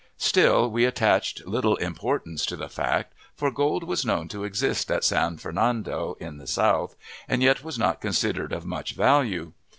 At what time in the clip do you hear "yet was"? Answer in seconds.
7.43-7.77